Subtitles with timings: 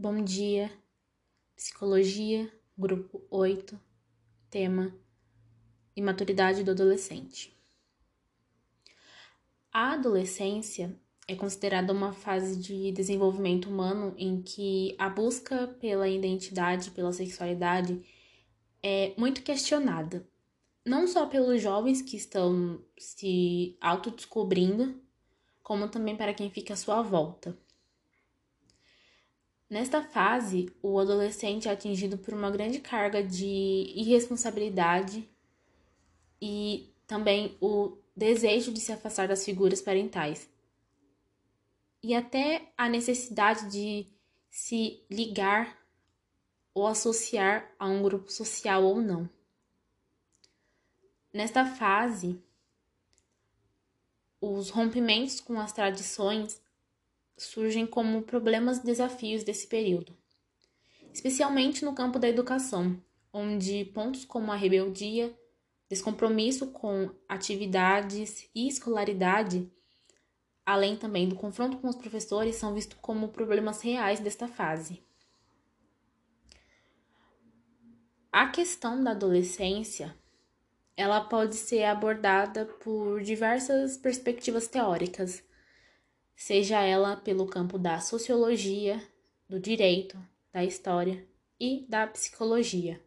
[0.00, 0.70] Bom dia,
[1.56, 2.48] Psicologia,
[2.78, 3.76] Grupo 8,
[4.48, 4.94] tema
[5.96, 7.52] Imaturidade do adolescente.
[9.72, 16.92] A adolescência é considerada uma fase de desenvolvimento humano em que a busca pela identidade,
[16.92, 18.00] pela sexualidade
[18.80, 20.24] é muito questionada,
[20.86, 25.02] não só pelos jovens que estão se autodescobrindo,
[25.60, 27.58] como também para quem fica à sua volta.
[29.68, 33.44] Nesta fase, o adolescente é atingido por uma grande carga de
[33.94, 35.28] irresponsabilidade
[36.40, 40.48] e também o desejo de se afastar das figuras parentais.
[42.02, 44.06] E até a necessidade de
[44.48, 45.76] se ligar
[46.72, 49.28] ou associar a um grupo social ou não.
[51.30, 52.42] Nesta fase,
[54.40, 56.60] os rompimentos com as tradições
[57.38, 60.16] surgem como problemas e desafios desse período,
[61.12, 63.00] especialmente no campo da educação,
[63.32, 65.34] onde pontos como a rebeldia,
[65.88, 69.70] descompromisso com atividades e escolaridade,
[70.66, 75.02] além também do confronto com os professores, são vistos como problemas reais desta fase.
[78.30, 80.14] A questão da adolescência,
[80.94, 85.42] ela pode ser abordada por diversas perspectivas teóricas,
[86.38, 89.02] seja ela pelo campo da sociologia,
[89.48, 90.16] do direito,
[90.52, 91.26] da história
[91.58, 93.02] e da psicologia.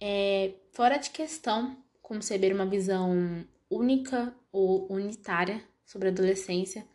[0.00, 6.86] É fora de questão conceber uma visão única ou unitária sobre a adolescência,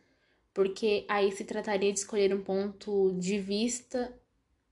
[0.54, 4.18] porque aí se trataria de escolher um ponto de vista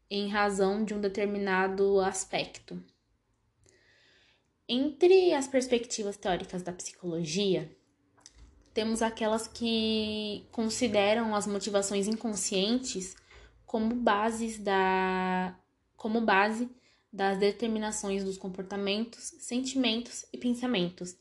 [0.10, 2.82] em razão de um determinado aspecto.
[4.70, 7.70] Entre as perspectivas teóricas da psicologia,
[8.76, 13.16] temos aquelas que consideram as motivações inconscientes
[13.66, 15.58] como bases da
[15.96, 16.70] como base
[17.12, 21.16] das determinações dos comportamentos, sentimentos e pensamentos,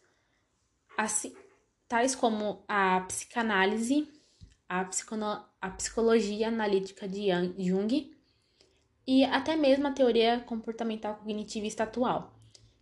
[0.99, 1.33] assim,
[1.87, 4.09] tais como a psicanálise,
[4.69, 8.12] a, psicono, a psicologia analítica de Jung
[9.06, 12.34] e até mesmo a teoria comportamental cognitivista atual,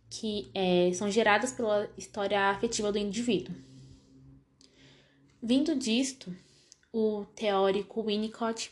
[0.09, 3.53] que é, são geradas pela história afetiva do indivíduo.
[5.45, 6.33] Vindo disto,
[6.89, 8.71] o teórico Winnicott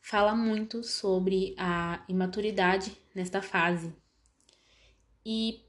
[0.00, 3.92] fala muito sobre a imaturidade nesta fase.
[5.22, 5.60] E,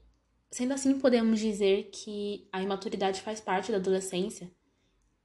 [0.50, 4.50] sendo assim, podemos dizer que a imaturidade faz parte da adolescência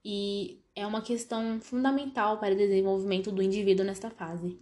[0.04, 4.60] e é uma questão fundamental para o desenvolvimento do indivíduo nesta fase.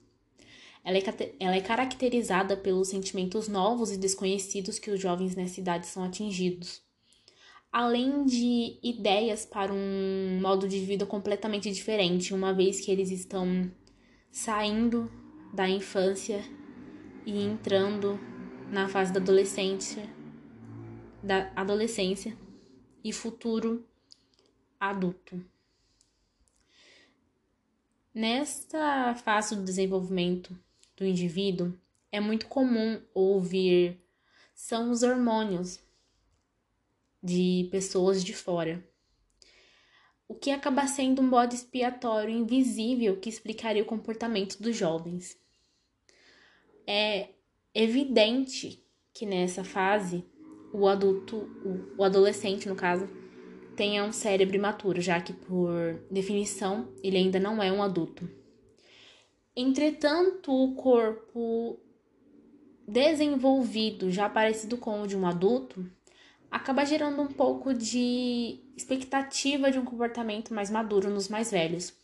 [0.85, 5.89] Ela é, ela é caracterizada pelos sentimentos novos e desconhecidos que os jovens nessa idade
[5.89, 6.81] são atingidos
[7.73, 13.71] além de ideias para um modo de vida completamente diferente, uma vez que eles estão
[14.31, 15.11] saindo
[15.55, 16.45] da infância
[17.25, 18.21] e entrando
[18.71, 20.07] na fase da adolescência,
[21.23, 22.37] da adolescência
[23.03, 23.87] e futuro
[24.79, 25.43] adulto.
[28.15, 30.55] Nesta fase do desenvolvimento
[30.95, 31.73] do indivíduo,
[32.11, 33.99] é muito comum ouvir
[34.55, 35.81] são os hormônios
[37.23, 38.83] de pessoas de fora.
[40.27, 45.39] O que acaba sendo um bode expiatório invisível que explicaria o comportamento dos jovens.
[46.87, 47.29] É
[47.75, 50.25] evidente que nessa fase
[50.73, 51.49] o adulto,
[51.99, 53.07] o, adolescente no caso,
[53.77, 58.29] tenha um cérebro imaturo, já que por definição ele ainda não é um adulto.
[59.55, 61.79] Entretanto, o corpo
[62.89, 65.87] desenvolvido, já parecido com o de um adulto,
[66.53, 71.95] acaba gerando um pouco de expectativa de um comportamento mais maduro nos mais velhos,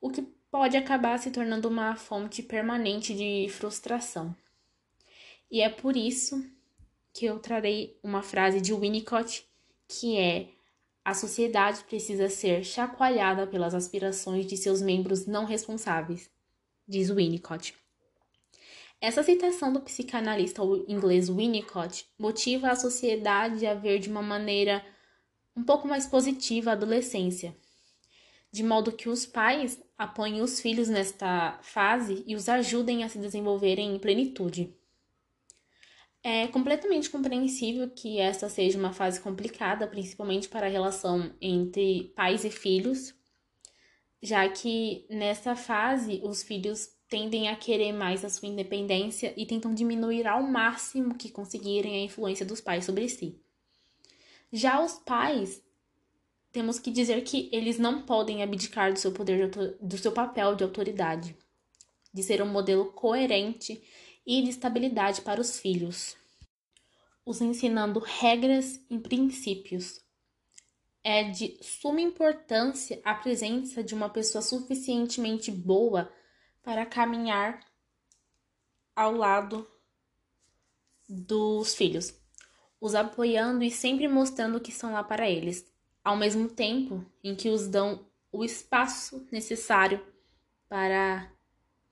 [0.00, 4.34] o que pode acabar se tornando uma fonte permanente de frustração.
[5.48, 6.44] E é por isso
[7.14, 9.48] que eu trarei uma frase de Winnicott
[9.86, 10.48] que é:
[11.04, 16.28] a sociedade precisa ser chacoalhada pelas aspirações de seus membros não responsáveis,
[16.88, 17.79] diz Winnicott.
[19.00, 24.84] Essa citação do psicanalista inglês Winnicott motiva a sociedade a ver de uma maneira
[25.56, 27.56] um pouco mais positiva a adolescência,
[28.52, 33.18] de modo que os pais apoiem os filhos nesta fase e os ajudem a se
[33.18, 34.76] desenvolverem em plenitude.
[36.22, 42.44] É completamente compreensível que esta seja uma fase complicada, principalmente para a relação entre pais
[42.44, 43.14] e filhos,
[44.22, 49.74] já que nessa fase os filhos tendem a querer mais a sua independência e tentam
[49.74, 53.36] diminuir ao máximo que conseguirem a influência dos pais sobre si.
[54.52, 55.60] Já os pais
[56.52, 60.62] temos que dizer que eles não podem abdicar do seu poder do seu papel de
[60.62, 61.36] autoridade,
[62.14, 63.82] de ser um modelo coerente
[64.24, 66.16] e de estabilidade para os filhos,
[67.26, 70.00] os ensinando regras e princípios.
[71.02, 76.12] É de suma importância a presença de uma pessoa suficientemente boa
[76.62, 77.60] para caminhar
[78.94, 79.66] ao lado
[81.08, 82.14] dos filhos,
[82.80, 85.66] os apoiando e sempre mostrando que estão lá para eles,
[86.04, 90.06] ao mesmo tempo em que os dão o espaço necessário
[90.68, 91.30] para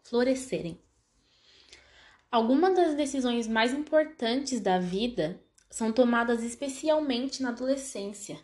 [0.05, 0.81] florescerem.
[2.31, 8.39] Algumas das decisões mais importantes da vida são tomadas especialmente na adolescência,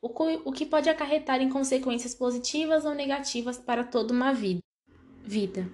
[0.00, 4.60] o que pode acarretar em consequências positivas ou negativas para toda uma vida.
[5.24, 5.70] Vida.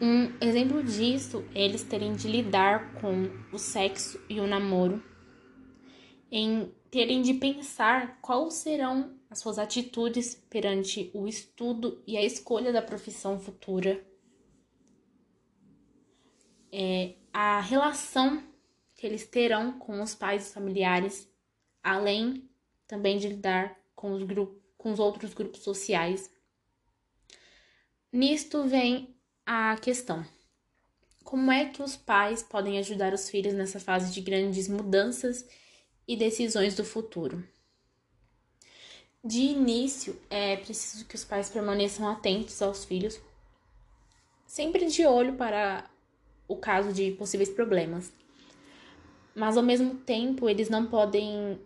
[0.00, 5.02] Um exemplo disso é eles terem de lidar com o sexo e o namoro,
[6.30, 12.72] em terem de pensar quais serão as suas atitudes perante o estudo e a escolha
[12.72, 14.04] da profissão futura,
[16.72, 18.42] é, a relação
[18.94, 21.30] que eles terão com os pais e familiares,
[21.82, 22.48] além
[22.86, 26.30] também de lidar com os, grupos, com os outros grupos sociais.
[28.12, 29.14] Nisto vem
[29.46, 30.26] a questão:
[31.22, 35.48] como é que os pais podem ajudar os filhos nessa fase de grandes mudanças
[36.08, 37.46] e decisões do futuro?
[39.22, 43.20] De início, é preciso que os pais permaneçam atentos aos filhos,
[44.44, 45.88] sempre de olho para
[46.48, 48.12] o caso de possíveis problemas.
[49.36, 51.60] Mas ao mesmo tempo, eles não podem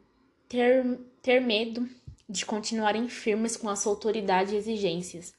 [0.46, 1.88] ter, ter medo
[2.28, 5.32] de continuarem firmes com a sua autoridade e exigências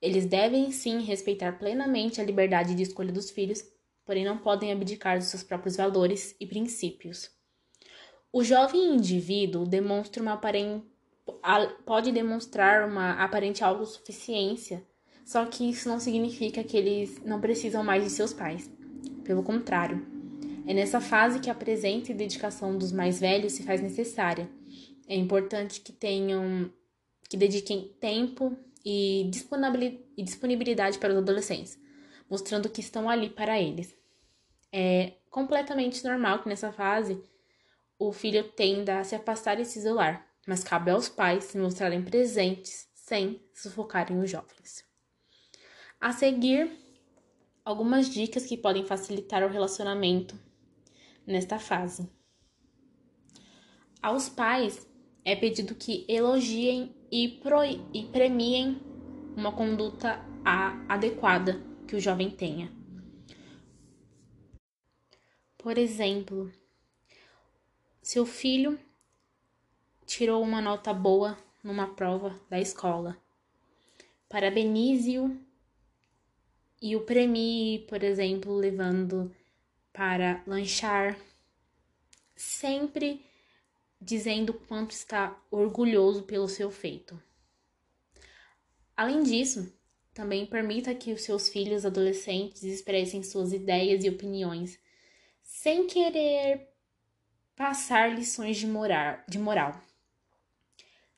[0.00, 3.62] eles devem sim respeitar plenamente a liberdade de escolha dos filhos,
[4.04, 7.30] porém não podem abdicar dos seus próprios valores e princípios.
[8.32, 10.84] O jovem indivíduo demonstra uma aparente,
[11.84, 14.86] pode demonstrar uma aparente autossuficiência,
[15.24, 18.70] só que isso não significa que eles não precisam mais de seus pais.
[19.22, 20.06] Pelo contrário,
[20.66, 24.48] é nessa fase que a presença e dedicação dos mais velhos se faz necessária.
[25.06, 26.70] É importante que tenham
[27.28, 29.30] que dediquem tempo, e
[30.16, 31.78] disponibilidade para os adolescentes,
[32.28, 33.94] mostrando que estão ali para eles.
[34.72, 37.22] É completamente normal que nessa fase
[37.98, 42.02] o filho tenda a se afastar e se isolar, mas cabe aos pais se mostrarem
[42.02, 44.84] presentes sem sufocarem os jovens.
[46.00, 46.70] A seguir,
[47.64, 50.38] algumas dicas que podem facilitar o relacionamento
[51.26, 52.08] nesta fase.
[54.00, 54.88] Aos pais
[55.24, 58.80] é pedido que elogiem e, pro, e premiem
[59.36, 60.24] uma conduta
[60.88, 62.70] adequada que o jovem tenha.
[65.58, 66.50] Por exemplo,
[68.00, 68.78] seu filho
[70.06, 73.16] tirou uma nota boa numa prova da escola.
[74.28, 75.36] Parabenize-o
[76.80, 79.34] e o premie, por exemplo, levando
[79.92, 81.18] para lanchar.
[82.34, 83.22] Sempre
[84.00, 87.20] dizendo quanto está orgulhoso pelo seu feito.
[88.96, 89.72] Além disso,
[90.14, 94.78] também permita que os seus filhos adolescentes expressem suas ideias e opiniões,
[95.42, 96.68] sem querer
[97.54, 99.18] passar lições de moral.
[99.28, 99.80] De moral.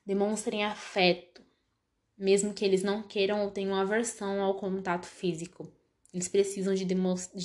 [0.05, 1.43] Demonstrem afeto,
[2.19, 5.72] mesmo que eles não queiram ou tenham aversão ao contato físico.
[6.12, 6.84] Eles precisam de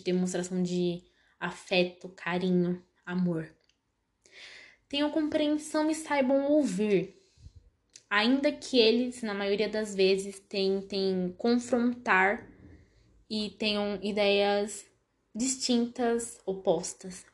[0.04, 1.04] demonstração de
[1.40, 3.57] afeto, carinho, amor
[4.90, 7.16] tenham compreensão e saibam ouvir,
[8.10, 12.48] ainda que eles, na maioria das vezes, tentem confrontar
[13.30, 14.86] e tenham ideias
[15.36, 17.26] distintas, opostas.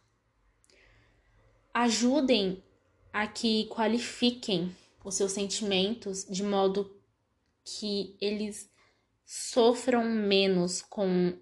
[1.74, 2.64] Ajudem
[3.12, 6.96] a que qualifiquem os seus sentimentos de modo
[7.64, 8.70] que eles
[9.26, 11.34] sofram menos com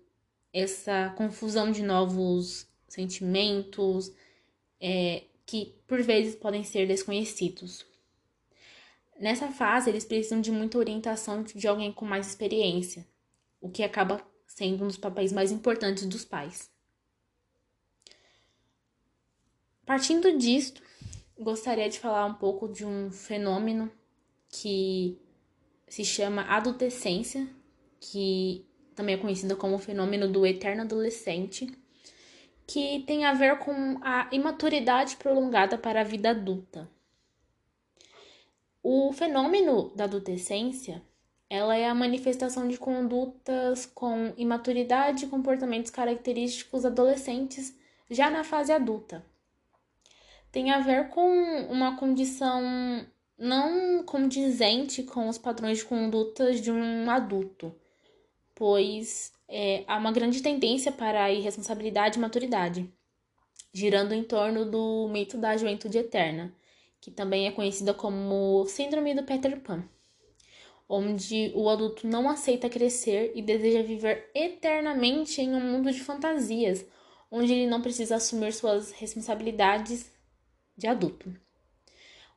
[0.53, 4.11] essa confusão de novos sentimentos,
[4.79, 7.85] é, que por vezes podem ser desconhecidos.
[9.19, 13.05] Nessa fase, eles precisam de muita orientação de alguém com mais experiência,
[13.59, 16.71] o que acaba sendo um dos papéis mais importantes dos pais.
[19.85, 20.81] Partindo disto,
[21.37, 23.91] gostaria de falar um pouco de um fenômeno
[24.47, 25.19] que
[25.85, 27.45] se chama adolescência,
[27.99, 28.65] que
[28.95, 31.67] também é conhecido como o fenômeno do eterno adolescente
[32.71, 36.89] que tem a ver com a imaturidade prolongada para a vida adulta.
[38.81, 41.01] O fenômeno da adolescência,
[41.49, 47.77] ela é a manifestação de condutas com imaturidade e comportamentos característicos adolescentes
[48.09, 49.21] já na fase adulta.
[50.49, 51.29] Tem a ver com
[51.69, 53.05] uma condição
[53.37, 57.75] não condizente com os padrões de condutas de um adulto,
[58.55, 62.89] pois é, há uma grande tendência para a irresponsabilidade e maturidade,
[63.73, 66.55] girando em torno do mito da juventude eterna,
[67.01, 69.83] que também é conhecida como Síndrome do Peter Pan,
[70.87, 76.85] onde o adulto não aceita crescer e deseja viver eternamente em um mundo de fantasias,
[77.29, 80.11] onde ele não precisa assumir suas responsabilidades
[80.77, 81.33] de adulto.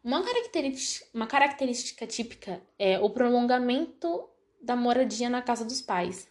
[0.03, 4.29] Uma característica, uma característica típica é o prolongamento
[4.61, 6.29] da moradia na casa dos pais,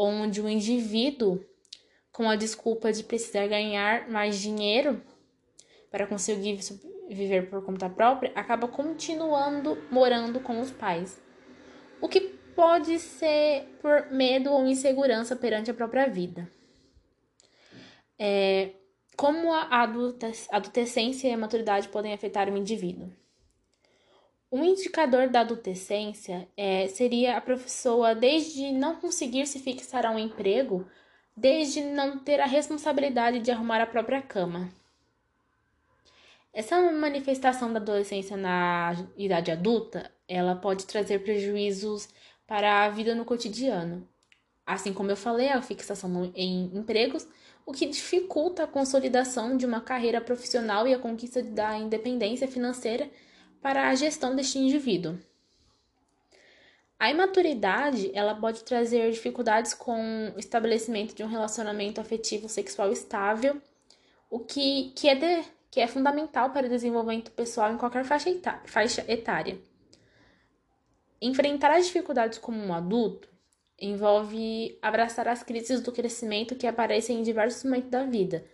[0.00, 1.44] onde o indivíduo,
[2.12, 5.02] com a desculpa de precisar ganhar mais dinheiro
[5.90, 6.58] para conseguir
[7.08, 11.20] viver por conta própria, acaba continuando morando com os pais,
[12.00, 12.20] o que
[12.54, 16.50] pode ser por medo ou insegurança perante a própria vida.
[18.18, 18.70] É,
[19.16, 19.82] como a
[20.50, 23.10] adolescência e a maturidade podem afetar o indivíduo?
[24.50, 30.18] Um indicador da adolescência é, seria a pessoa desde não conseguir se fixar a um
[30.18, 30.86] emprego,
[31.36, 34.68] desde não ter a responsabilidade de arrumar a própria cama.
[36.52, 42.08] Essa manifestação da adolescência na idade adulta, ela pode trazer prejuízos
[42.44, 44.08] para a vida no cotidiano.
[44.66, 47.26] Assim como eu falei, a fixação em empregos
[47.70, 53.08] o que dificulta a consolidação de uma carreira profissional e a conquista da independência financeira
[53.62, 55.18] para a gestão deste indivíduo.
[56.98, 63.60] A imaturidade ela pode trazer dificuldades com o estabelecimento de um relacionamento afetivo sexual estável,
[64.28, 69.04] o que, que, é, de, que é fundamental para o desenvolvimento pessoal em qualquer faixa
[69.08, 69.58] etária.
[71.22, 73.28] Enfrentar as dificuldades como um adulto
[73.78, 78.44] envolve abraçar as crises do crescimento que aparecem em diversos momentos da vida.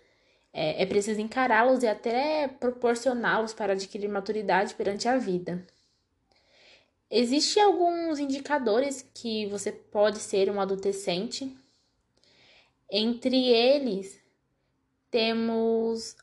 [0.58, 5.66] É, é preciso encará-los e até proporcioná-los para adquirir maturidade perante a vida.
[7.10, 11.54] Existem alguns indicadores que você pode ser um adolescente.
[12.90, 14.18] Entre eles,
[15.10, 16.16] temos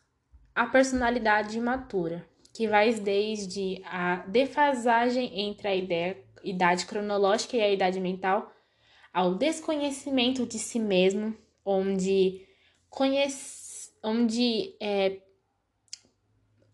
[0.55, 7.71] a personalidade imatura, que vai desde a defasagem entre a ideia, idade cronológica e a
[7.71, 8.51] idade mental,
[9.13, 12.47] ao desconhecimento de si mesmo, onde,
[12.89, 13.62] conhece,
[14.03, 15.21] onde é,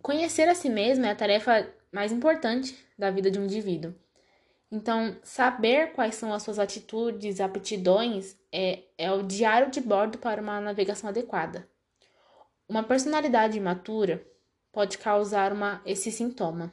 [0.01, 3.93] conhecer a si mesmo é a tarefa mais importante da vida de um indivíduo.
[4.71, 10.41] Então, saber quais são as suas atitudes, aptidões, é, é o diário de bordo para
[10.41, 11.67] uma navegação adequada.
[12.67, 14.23] Uma personalidade imatura
[14.71, 16.71] pode causar uma, esse sintoma,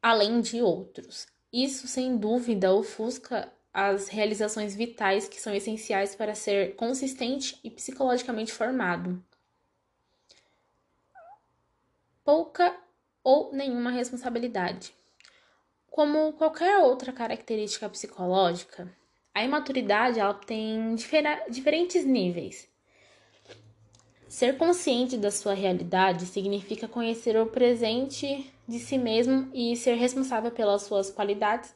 [0.00, 1.26] além de outros.
[1.52, 8.52] Isso, sem dúvida, ofusca as realizações vitais que são essenciais para ser consistente e psicologicamente
[8.52, 9.20] formado.
[12.24, 12.74] Pouca
[13.24, 14.94] ou nenhuma responsabilidade.
[15.90, 18.88] Como qualquer outra característica psicológica,
[19.34, 22.68] a imaturidade ela tem diferentes níveis.
[24.28, 30.50] Ser consciente da sua realidade significa conhecer o presente de si mesmo e ser responsável
[30.50, 31.74] pelas suas qualidades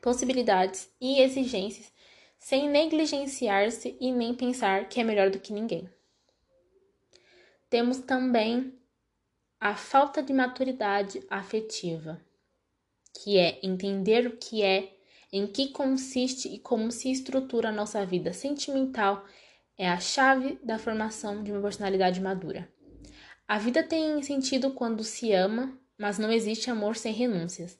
[0.00, 1.92] possibilidades e exigências
[2.38, 5.88] sem negligenciar-se e nem pensar que é melhor do que ninguém.
[7.68, 8.74] Temos também
[9.60, 12.20] a falta de maturidade afetiva,
[13.14, 14.96] que é entender o que é,
[15.30, 19.24] em que consiste e como se estrutura a nossa vida sentimental,
[19.76, 22.68] é a chave da formação de uma personalidade madura.
[23.46, 27.78] A vida tem sentido quando se ama, mas não existe amor sem renúncias.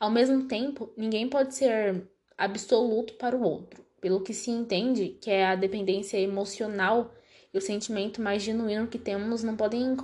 [0.00, 5.28] Ao mesmo tempo, ninguém pode ser absoluto para o outro, pelo que se entende que
[5.28, 7.12] é a dependência emocional
[7.52, 9.96] e o sentimento mais genuíno que temos não podem,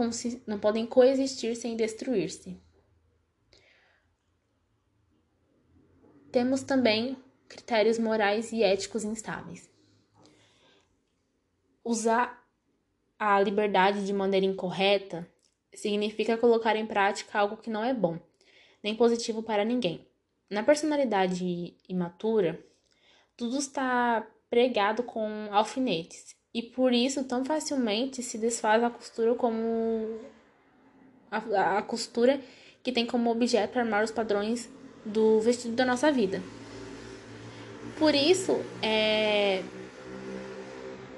[0.46, 2.60] não podem coexistir sem destruir-se.
[6.32, 7.16] Temos também
[7.48, 9.70] critérios morais e éticos instáveis.
[11.84, 12.44] Usar
[13.16, 15.30] a liberdade de maneira incorreta
[15.72, 18.18] significa colocar em prática algo que não é bom
[18.84, 20.06] nem positivo para ninguém.
[20.50, 22.62] Na personalidade imatura,
[23.34, 30.20] tudo está pregado com alfinetes e por isso tão facilmente se desfaz a costura como
[31.30, 32.38] a, a costura
[32.82, 34.70] que tem como objeto armar os padrões
[35.04, 36.42] do vestido da nossa vida.
[37.98, 39.62] Por isso, é,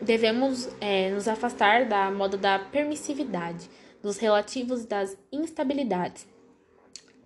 [0.00, 3.68] devemos é, nos afastar da moda da permissividade,
[4.02, 6.26] dos relativos das instabilidades,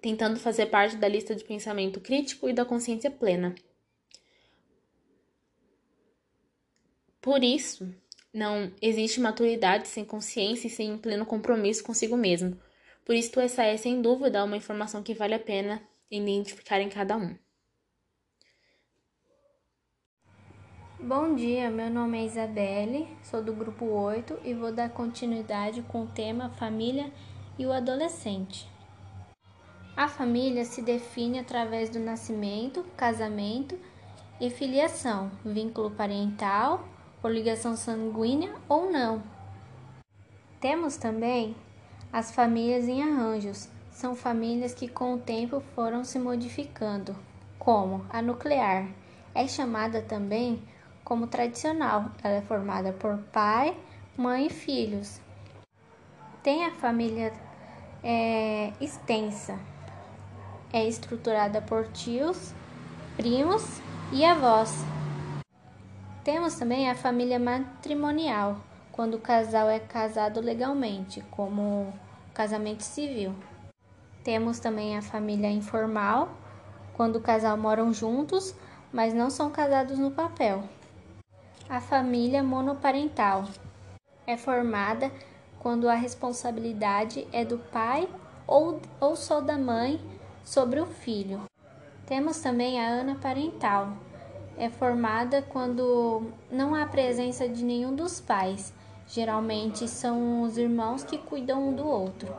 [0.01, 3.55] tentando fazer parte da lista de pensamento crítico e da consciência plena.
[7.21, 7.93] Por isso,
[8.33, 12.59] não existe maturidade sem consciência e sem pleno compromisso consigo mesmo,
[13.05, 17.17] Por isso, essa é, sem dúvida, uma informação que vale a pena identificar em cada
[17.17, 17.37] um.
[21.01, 26.03] Bom dia, meu nome é Isabelle, sou do grupo 8 e vou dar continuidade com
[26.03, 27.11] o tema Família
[27.59, 28.70] e o Adolescente.
[29.97, 33.79] A família se define através do nascimento, casamento
[34.41, 36.85] e filiação, vínculo parental,
[37.21, 39.23] por ligação sanguínea ou não.
[40.61, 41.55] Temos também
[42.13, 47.15] as famílias em arranjos, são famílias que com o tempo foram se modificando,
[47.59, 48.89] como a nuclear.
[49.35, 50.63] É chamada também
[51.05, 52.11] como tradicional.
[52.23, 53.77] Ela é formada por pai,
[54.17, 55.21] mãe e filhos.
[56.43, 57.33] Tem a família
[58.03, 59.59] é, extensa.
[60.73, 62.55] É estruturada por tios,
[63.17, 63.81] primos
[64.13, 64.73] e avós.
[66.23, 68.57] Temos também a família matrimonial,
[68.93, 71.93] quando o casal é casado legalmente, como
[72.33, 73.35] casamento civil.
[74.23, 76.29] Temos também a família informal,
[76.95, 78.55] quando o casal moram juntos,
[78.93, 80.63] mas não são casados no papel.
[81.69, 83.45] A família monoparental
[84.25, 85.11] é formada
[85.59, 88.09] quando a responsabilidade é do pai
[88.47, 90.01] ou, ou só da mãe
[90.51, 91.43] sobre o filho.
[92.07, 93.93] Temos também a anaparental.
[94.59, 98.73] É formada quando não há presença de nenhum dos pais.
[99.07, 102.35] Geralmente são os irmãos que cuidam um do outro.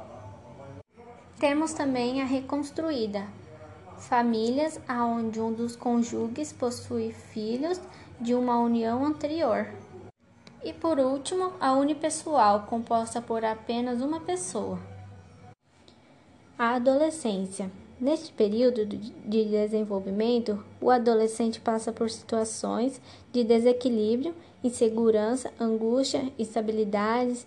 [1.40, 3.26] Temos também a reconstruída,
[3.98, 7.80] famílias onde um dos cônjuges possui filhos
[8.20, 9.72] de uma união anterior.
[10.62, 14.78] E por último, a unipessoal, composta por apenas uma pessoa.
[16.60, 17.72] A adolescência.
[18.02, 23.00] Neste período de desenvolvimento, o adolescente passa por situações
[23.32, 27.46] de desequilíbrio, insegurança, angústia, instabilidades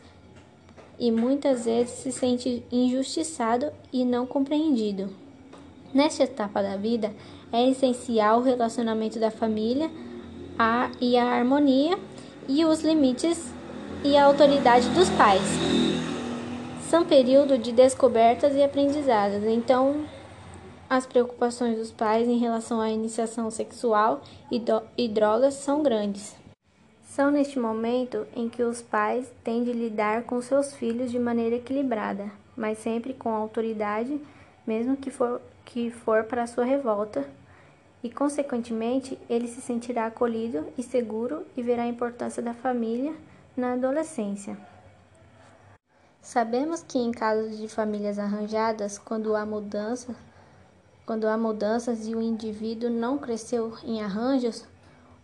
[0.96, 5.10] e muitas vezes se sente injustiçado e não compreendido.
[5.92, 7.12] Nesta etapa da vida,
[7.52, 9.90] é essencial o relacionamento da família,
[10.56, 11.98] a, e a harmonia
[12.48, 13.52] e os limites
[14.04, 15.42] e a autoridade dos pais.
[16.88, 20.04] São períodos de descobertas e aprendizados, então
[20.94, 26.36] as preocupações dos pais em relação à iniciação sexual e, do, e drogas são grandes.
[27.02, 31.56] São neste momento em que os pais têm de lidar com seus filhos de maneira
[31.56, 34.20] equilibrada, mas sempre com autoridade,
[34.66, 37.28] mesmo que for, que for para sua revolta
[38.02, 43.14] e, consequentemente, ele se sentirá acolhido e seguro e verá a importância da família
[43.56, 44.56] na adolescência.
[46.20, 50.14] Sabemos que em casos de famílias arranjadas, quando há mudança,
[51.06, 54.64] quando há mudanças e o indivíduo não cresceu em arranjos,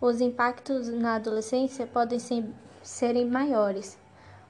[0.01, 2.45] os impactos na adolescência podem ser,
[2.83, 3.99] serem maiores,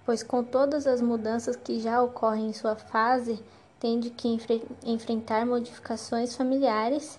[0.04, 3.42] pois com todas as mudanças que já ocorrem em sua fase,
[3.78, 7.18] tende que enfre enfrentar modificações familiares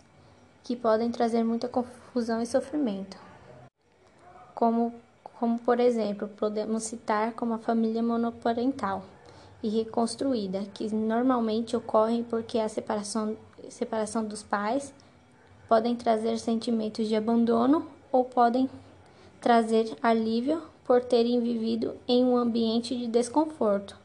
[0.63, 3.17] que podem trazer muita confusão e sofrimento.
[4.53, 4.93] Como,
[5.39, 9.03] como por exemplo, podemos citar como a família monoparental
[9.63, 13.35] e reconstruída, que normalmente ocorrem porque a separação,
[13.71, 14.93] separação dos pais
[15.67, 18.69] podem trazer sentimentos de abandono ou podem
[19.39, 23.97] trazer alívio por terem vivido em um ambiente de desconforto.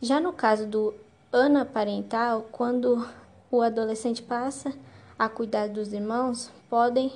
[0.00, 0.94] Já no caso do
[1.32, 3.06] anaparental, quando
[3.50, 4.72] o adolescente passa
[5.18, 7.12] a cuidar dos irmãos podem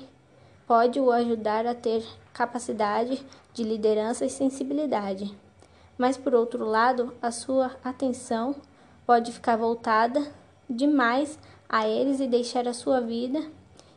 [0.65, 5.35] pode o ajudar a ter capacidade de liderança e sensibilidade.
[5.97, 8.55] Mas por outro lado, a sua atenção
[9.05, 10.31] pode ficar voltada
[10.69, 13.39] demais a eles e deixar a sua vida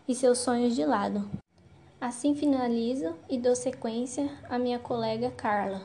[0.09, 1.31] e seus sonhos de lado.
[2.01, 5.83] Assim finalizo e dou sequência à minha colega Carla.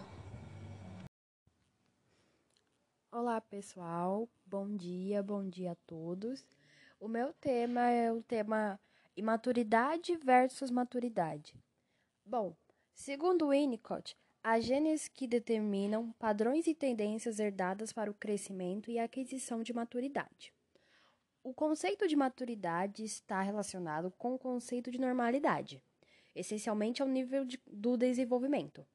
[3.12, 4.28] Olá, pessoal.
[4.46, 6.46] Bom dia, bom dia a todos.
[7.00, 8.80] O meu tema é o tema
[9.16, 11.54] imaturidade versus maturidade.
[12.26, 12.56] Bom,
[12.94, 19.62] segundo Winnicott, há genes que determinam padrões e tendências herdadas para o crescimento e aquisição
[19.62, 20.57] de maturidade.
[21.48, 25.82] O conceito de maturidade está relacionado com o conceito de normalidade,
[26.36, 28.86] essencialmente ao nível de, do desenvolvimento.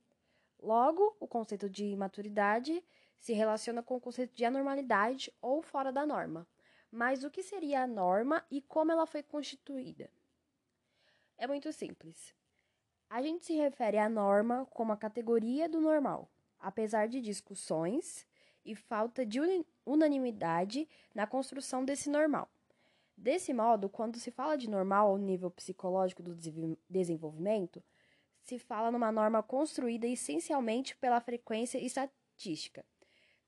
[0.60, 2.84] Logo, o conceito de maturidade
[3.18, 6.46] se relaciona com o conceito de anormalidade ou fora da norma,
[6.90, 10.10] mas o que seria a norma e como ela foi constituída?
[11.38, 12.34] É muito simples.
[13.08, 16.28] A gente se refere à norma como a categoria do normal,
[16.60, 18.26] apesar de discussões
[18.62, 19.40] e falta de
[19.84, 22.48] unanimidade na construção desse normal.
[23.16, 26.36] Desse modo, quando se fala de normal ao nível psicológico do
[26.88, 27.82] desenvolvimento,
[28.42, 32.84] se fala numa norma construída essencialmente pela frequência estatística,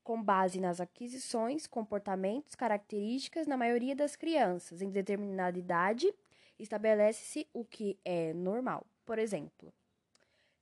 [0.03, 4.81] com base nas aquisições, comportamentos, características na maioria das crianças.
[4.83, 6.15] Em determinada idade,
[6.59, 8.87] estabelece-se o que é normal.
[9.05, 9.73] Por exemplo,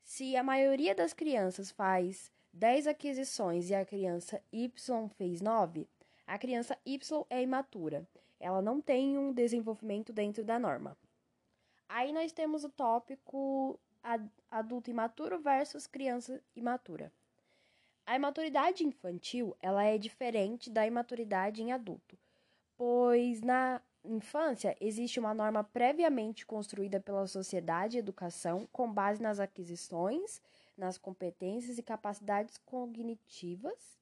[0.03, 5.89] se a maioria das crianças faz 10 aquisições e a criança Y fez 9,
[6.27, 8.07] a criança Y é imatura.
[8.39, 10.97] Ela não tem um desenvolvimento dentro da norma.
[11.89, 13.79] Aí nós temos o tópico
[14.51, 17.13] adulto imaturo versus criança imatura.
[18.05, 22.19] A imaturidade infantil, ela é diferente da imaturidade em adulto,
[22.77, 29.39] pois na infância existe uma norma previamente construída pela sociedade e educação com base nas
[29.39, 30.43] aquisições,
[30.77, 33.99] nas competências e capacidades cognitivas.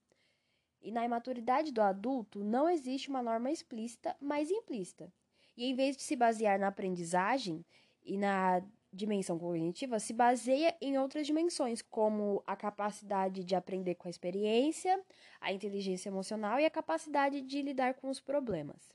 [0.82, 5.12] E na imaturidade do adulto não existe uma norma explícita, mas implícita.
[5.56, 7.64] E em vez de se basear na aprendizagem
[8.02, 14.08] e na dimensão cognitiva, se baseia em outras dimensões, como a capacidade de aprender com
[14.08, 15.00] a experiência,
[15.40, 18.90] a inteligência emocional e a capacidade de lidar com os problemas.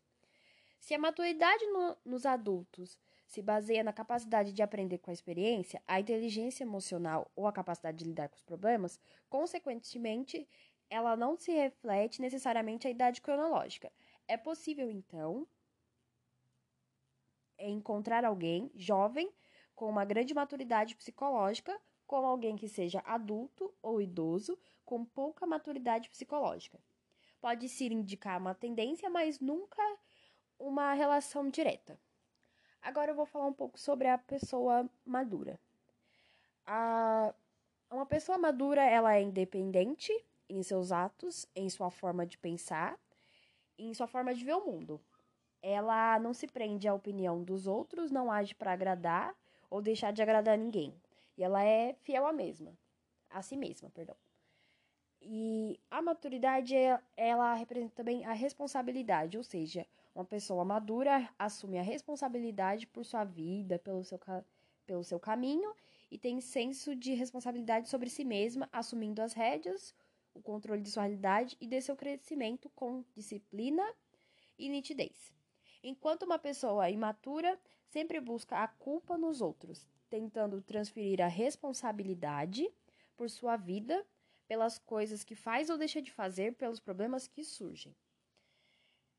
[0.80, 5.82] Se a maturidade no, nos adultos se baseia na capacidade de aprender com a experiência,
[5.88, 10.48] a inteligência emocional ou a capacidade de lidar com os problemas, consequentemente,
[10.90, 13.92] ela não se reflete necessariamente a idade cronológica.
[14.28, 15.48] É possível, então,
[17.58, 19.32] encontrar alguém jovem
[19.74, 26.10] com uma grande maturidade psicológica, como alguém que seja adulto ou idoso com pouca maturidade
[26.10, 26.80] psicológica.
[27.42, 29.82] Pode-se indicar uma tendência, mas nunca
[30.58, 32.00] uma relação direta.
[32.86, 35.60] Agora eu vou falar um pouco sobre a pessoa madura.
[36.68, 37.34] A,
[37.90, 40.14] uma pessoa madura ela é independente
[40.48, 42.96] em seus atos, em sua forma de pensar,
[43.76, 45.02] em sua forma de ver o mundo.
[45.64, 49.36] Ela não se prende à opinião dos outros, não age para agradar
[49.68, 50.94] ou deixar de agradar ninguém.
[51.36, 52.72] E ela é fiel à mesma,
[53.32, 54.16] a si mesma, perdão.
[55.20, 56.76] E a maturidade
[57.18, 63.26] ela representa também a responsabilidade, ou seja, uma pessoa madura assume a responsabilidade por sua
[63.26, 64.18] vida, pelo seu,
[64.86, 65.76] pelo seu caminho
[66.10, 69.94] e tem senso de responsabilidade sobre si mesma, assumindo as rédeas,
[70.34, 73.84] o controle de sua realidade e de seu crescimento com disciplina
[74.58, 75.34] e nitidez.
[75.84, 82.72] Enquanto uma pessoa imatura sempre busca a culpa nos outros, tentando transferir a responsabilidade
[83.18, 84.06] por sua vida,
[84.48, 87.96] pelas coisas que faz ou deixa de fazer, pelos problemas que surgem.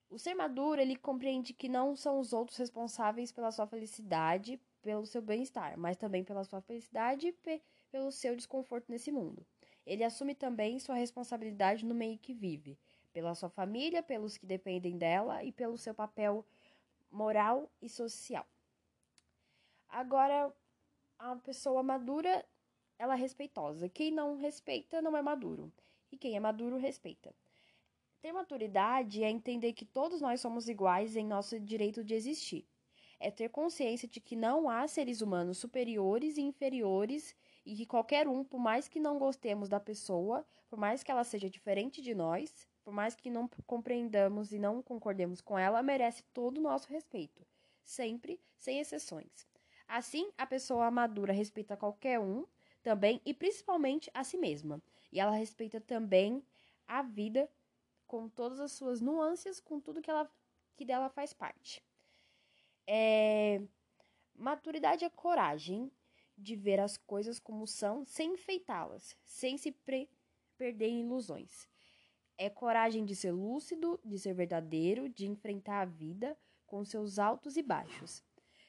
[0.09, 5.05] O ser maduro, ele compreende que não são os outros responsáveis pela sua felicidade, pelo
[5.05, 9.45] seu bem-estar, mas também pela sua felicidade e pelo seu desconforto nesse mundo.
[9.85, 12.79] Ele assume também sua responsabilidade no meio que vive,
[13.12, 16.47] pela sua família, pelos que dependem dela e pelo seu papel
[17.11, 18.47] moral e social.
[19.88, 20.55] Agora,
[21.19, 22.45] a pessoa madura,
[22.99, 23.88] ela é respeitosa.
[23.88, 25.73] Quem não respeita não é maduro.
[26.12, 27.35] E quem é maduro respeita.
[28.27, 32.67] Ter maturidade é entender que todos nós somos iguais em nosso direito de existir.
[33.21, 38.27] É ter consciência de que não há seres humanos superiores e inferiores e que qualquer
[38.27, 42.17] um, por mais que não gostemos da pessoa, por mais que ela seja diferente de
[42.17, 46.89] nós, por mais que não compreendamos e não concordemos com ela, merece todo o nosso
[46.89, 47.47] respeito,
[47.85, 49.47] sempre, sem exceções.
[49.87, 52.45] Assim, a pessoa madura respeita qualquer um
[52.83, 54.83] também e principalmente a si mesma.
[55.12, 56.43] E ela respeita também
[56.89, 57.49] a vida
[58.07, 60.31] com todas as suas nuances, com tudo que ela
[60.77, 61.83] que dela faz parte.
[62.87, 63.62] É,
[64.35, 65.90] maturidade é coragem
[66.37, 69.73] de ver as coisas como são, sem enfeitá-las, sem se
[70.59, 71.66] perder em ilusões.
[72.37, 77.57] É coragem de ser lúcido, de ser verdadeiro, de enfrentar a vida com seus altos
[77.57, 78.23] e baixos,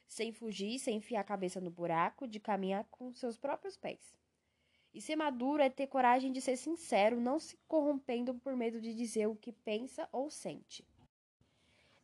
[0.07, 4.15] sem fugir, sem enfiar a cabeça no buraco, de caminhar com seus próprios pés.
[4.93, 8.93] E ser maduro é ter coragem de ser sincero, não se corrompendo por medo de
[8.93, 10.85] dizer o que pensa ou sente.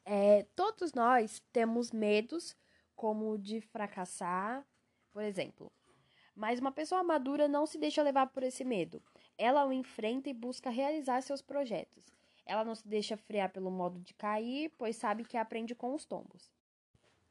[0.06, 2.56] É, todos nós temos medos,
[2.96, 4.65] como de fracassar,
[5.12, 5.72] por exemplo.
[6.36, 9.02] Mas uma pessoa madura não se deixa levar por esse medo.
[9.38, 12.12] Ela o enfrenta e busca realizar seus projetos.
[12.46, 16.06] Ela não se deixa frear pelo modo de cair, pois sabe que aprende com os
[16.06, 16.52] tombos.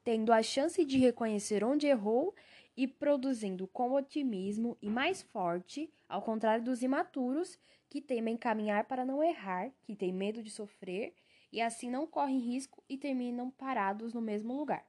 [0.03, 2.33] Tendo a chance de reconhecer onde errou
[2.75, 7.59] e produzindo com otimismo e mais forte, ao contrário dos imaturos,
[7.89, 11.13] que temem caminhar para não errar, que têm medo de sofrer
[11.51, 14.83] e assim não correm risco e terminam parados no mesmo lugar.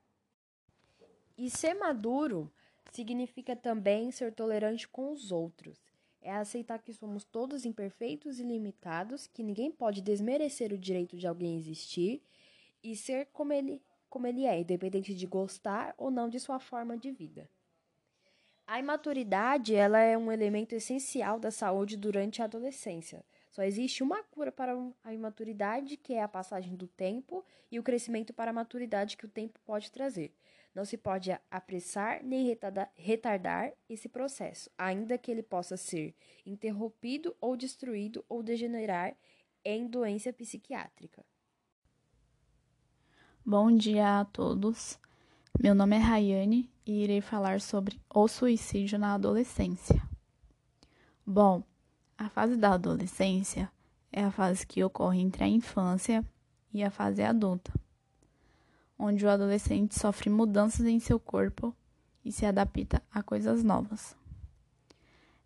[1.37, 2.51] E ser maduro
[2.91, 5.79] significa também ser tolerante com os outros.
[6.23, 11.27] É aceitar que somos todos imperfeitos e limitados, que ninguém pode desmerecer o direito de
[11.27, 12.23] alguém existir
[12.83, 16.97] e ser como ele, como ele é, independente de gostar ou não de sua forma
[16.97, 17.51] de vida.
[18.67, 23.23] A imaturidade ela é um elemento essencial da saúde durante a adolescência.
[23.51, 24.75] Só existe uma cura para
[25.05, 29.27] a imaturidade, que é a passagem do tempo, e o crescimento para a maturidade que
[29.27, 30.35] o tempo pode trazer.
[30.75, 32.57] Não se pode apressar nem
[32.97, 39.15] retardar esse processo, ainda que ele possa ser interrompido ou destruído ou degenerar
[39.65, 41.25] em doença psiquiátrica.
[43.47, 44.99] Bom dia a todos.
[45.63, 50.03] Meu nome é Rayane e irei falar sobre o suicídio na adolescência.
[51.27, 51.63] Bom,
[52.19, 53.71] a fase da adolescência
[54.13, 56.25] é a fase que ocorre entre a infância
[56.73, 57.73] e a fase adulta
[58.99, 61.75] onde o adolescente sofre mudanças em seu corpo
[62.25, 64.17] e se adapta a coisas novas.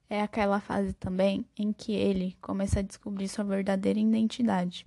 [0.08, 4.86] É aquela fase também em que ele começa a descobrir sua verdadeira identidade,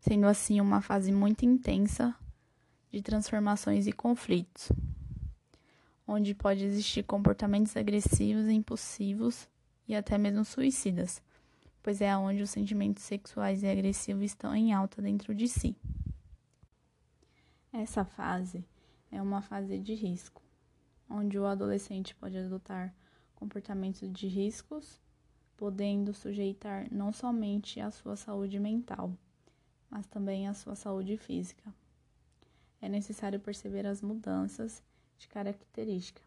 [0.00, 2.14] sendo assim uma fase muito intensa
[2.90, 4.72] de transformações e conflitos,
[6.06, 9.48] onde pode existir comportamentos agressivos e impulsivos
[9.86, 11.22] e até mesmo suicidas,
[11.82, 15.76] pois é onde os sentimentos sexuais e agressivos estão em alta dentro de si.
[17.72, 18.64] Essa fase
[19.10, 20.42] é uma fase de risco,
[21.08, 22.94] onde o adolescente pode adotar
[23.34, 25.00] comportamentos de riscos,
[25.56, 29.12] podendo sujeitar não somente a sua saúde mental,
[29.90, 31.72] mas também a sua saúde física.
[32.80, 34.82] É necessário perceber as mudanças
[35.18, 36.22] de característica.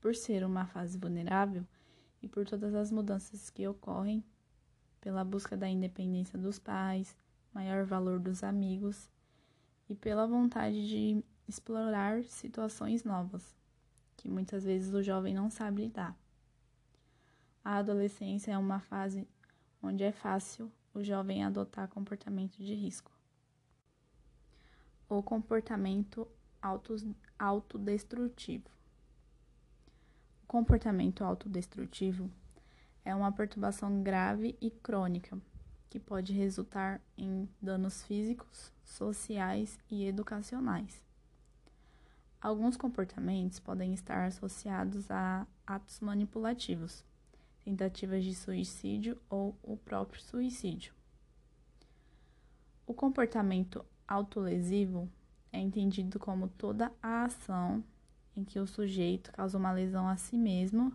[0.00, 1.64] Por ser uma fase vulnerável
[2.22, 4.22] e por todas as mudanças que ocorrem,
[5.00, 7.16] pela busca da independência dos pais,
[7.52, 9.08] maior valor dos amigos
[9.88, 13.56] e pela vontade de explorar situações novas,
[14.16, 16.16] que muitas vezes o jovem não sabe lidar.
[17.64, 19.26] A adolescência é uma fase
[19.82, 23.15] onde é fácil o jovem adotar comportamento de risco.
[25.08, 26.26] O comportamento
[27.38, 28.68] autodestrutivo.
[30.42, 32.28] O comportamento autodestrutivo
[33.04, 35.40] é uma perturbação grave e crônica
[35.88, 41.00] que pode resultar em danos físicos, sociais e educacionais.
[42.40, 47.04] Alguns comportamentos podem estar associados a atos manipulativos,
[47.64, 50.92] tentativas de suicídio ou o próprio suicídio.
[52.84, 55.08] O comportamento autolesivo
[55.52, 57.82] é entendido como toda a ação
[58.36, 60.92] em que o sujeito causa uma lesão a si mesmo,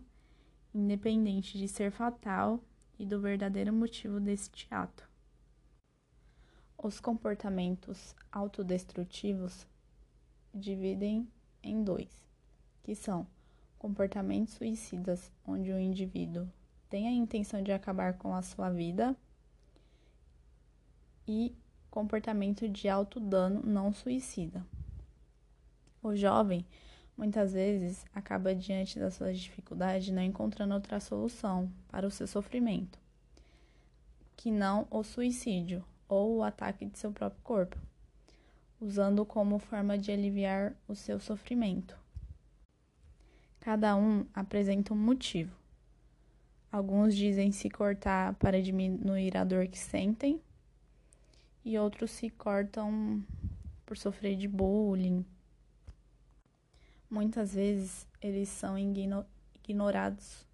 [0.74, 2.63] independente de ser fatal
[3.00, 5.10] e do verdadeiro motivo deste ato.
[6.78, 9.67] Os comportamentos autodestrutivos
[10.54, 11.28] dividem
[11.63, 12.28] em dois,
[12.84, 13.28] que são
[13.78, 16.47] comportamentos suicidas, onde o indivíduo
[16.89, 19.15] tem a intenção de acabar com a sua vida,
[21.28, 21.56] e
[21.91, 24.65] comportamento de autodano não suicida.
[26.01, 26.65] O jovem
[27.17, 32.97] muitas vezes acaba diante das suas dificuldades não encontrando outra solução para o seu sofrimento,
[34.38, 37.77] que não o suicídio ou o ataque de seu próprio corpo,
[38.80, 41.99] usando como forma de aliviar o seu sofrimento.
[43.60, 45.56] Cada um apresenta um motivo.
[46.71, 50.41] Alguns dizem se cortar para diminuir a dor que sentem,
[51.63, 53.24] e outros se cortam
[53.86, 55.26] por sofrer de bullying,
[57.12, 60.47] Muitas vezes eles são ignorados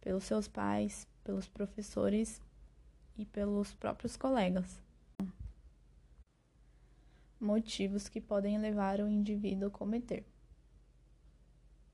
[0.00, 2.40] pelos seus pais, pelos professores
[3.18, 4.80] e pelos próprios colegas.
[7.38, 10.24] Motivos que podem levar o indivíduo a cometer.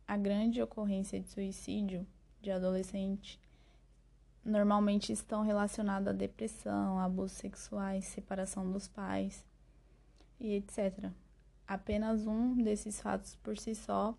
[0.06, 2.06] A grande ocorrência de suicídio
[2.40, 3.40] de adolescente
[4.44, 9.44] normalmente estão relacionados à depressão, abusos sexuais, separação dos pais
[10.38, 11.10] e etc.
[11.66, 14.14] Apenas um desses fatos por si só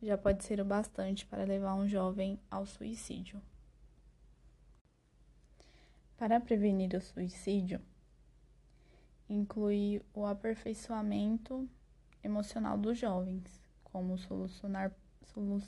[0.00, 3.40] já pode ser o bastante para levar um jovem ao suicídio.
[6.16, 7.80] Para prevenir o suicídio,
[9.28, 11.68] inclui o aperfeiçoamento
[12.22, 13.42] emocional dos jovens,
[13.84, 14.92] como solucionar,
[15.32, 15.60] solu,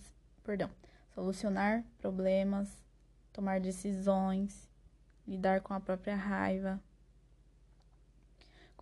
[0.45, 0.71] perdão,
[1.15, 2.84] solucionar problemas,
[3.35, 4.67] tomar decisões,
[5.29, 6.81] lidar com a própria raiva,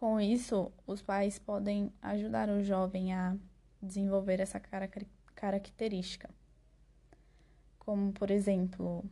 [0.03, 3.37] com isso, os pais podem ajudar o jovem a
[3.81, 4.61] desenvolver essa
[5.35, 6.29] característica,
[7.79, 9.05] como, por exemplo,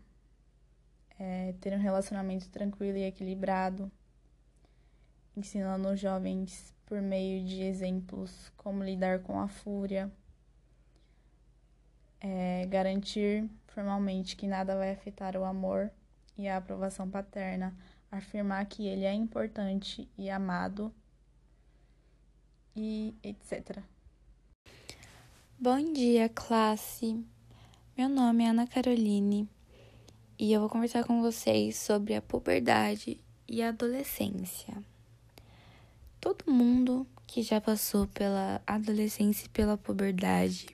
[1.16, 3.88] é, ter um relacionamento tranquilo e equilibrado,
[5.36, 10.10] ensinando os jovens por meio de exemplos como lidar com a fúria,
[12.20, 15.90] é, garantir formalmente que nada vai afetar o amor
[16.36, 17.76] e a aprovação paterna
[18.10, 20.92] afirmar que ele é importante e amado
[22.74, 23.78] e etc.
[25.58, 27.24] Bom dia, classe.
[27.96, 29.48] Meu nome é Ana Caroline
[30.38, 34.82] e eu vou conversar com vocês sobre a puberdade e a adolescência.
[36.20, 40.66] Todo mundo que já passou pela adolescência e pela puberdade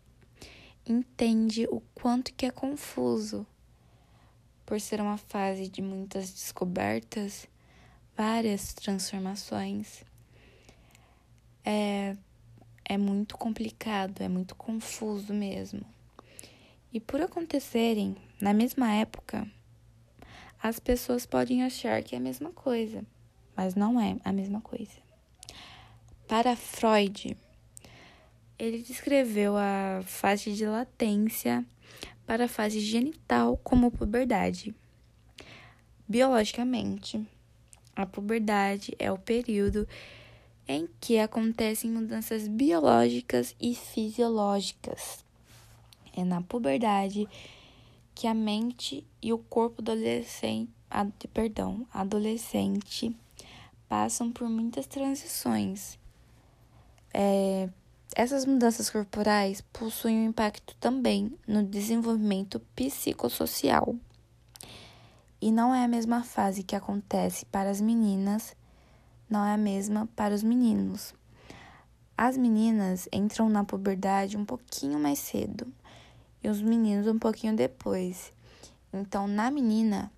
[0.87, 3.47] entende o quanto que é confuso
[4.65, 7.49] por ser uma fase de muitas descobertas,
[8.17, 10.05] várias transformações.
[11.65, 12.17] É,
[12.85, 15.83] é muito complicado, é muito confuso mesmo.
[16.93, 19.47] E por acontecerem na mesma época,
[20.63, 23.05] as pessoas podem achar que é a mesma coisa,
[23.57, 25.07] mas não é a mesma coisa.
[26.27, 27.37] Para Freud,
[28.59, 31.65] ele descreveu a fase de latência
[32.27, 34.75] para a fase genital como puberdade.
[36.09, 37.27] Biologicamente,
[37.95, 39.87] a puberdade é o período
[40.69, 45.25] em que acontecem mudanças biológicas e fisiológicas.
[46.17, 47.29] É na puberdade
[48.15, 53.15] que a mente e o corpo adolescente, ad, perdão, adolescente
[53.89, 55.99] passam por muitas transições.
[57.13, 57.69] É,
[58.19, 63.95] essas mudanças corporais possuem um impacto também no desenvolvimento psicossocial.
[65.39, 68.57] E não é a mesma fase que acontece para as meninas,
[69.29, 71.15] não é a mesma para os meninos.
[72.17, 75.71] As meninas entram na puberdade um pouquinho mais cedo
[76.43, 78.33] e os meninos um pouquinho depois.
[78.95, 80.11] Então, na menina,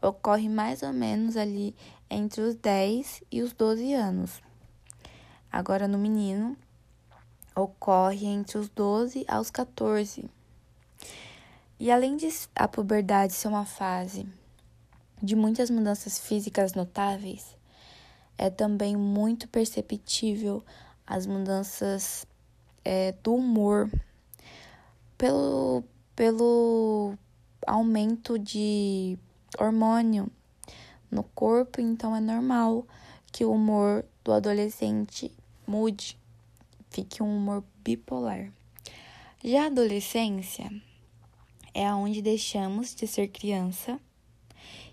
[0.00, 1.74] ocorre mais ou menos ali
[2.08, 4.40] entre os 10 e os 12 anos.
[5.50, 6.56] Agora, no menino,
[7.62, 10.28] ocorre entre os 12 aos 14.
[11.78, 14.26] E além de a puberdade ser uma fase
[15.22, 17.56] de muitas mudanças físicas notáveis,
[18.36, 20.62] é também muito perceptível
[21.06, 22.26] as mudanças
[22.84, 23.90] é, do humor
[25.16, 25.82] pelo,
[26.14, 27.14] pelo
[27.66, 29.18] aumento de
[29.58, 30.30] hormônio
[31.10, 32.86] no corpo, então é normal
[33.32, 35.32] que o humor do adolescente
[35.66, 36.19] mude,
[36.90, 38.52] fique um humor bipolar.
[39.42, 40.70] Já a adolescência
[41.72, 43.98] é onde deixamos de ser criança,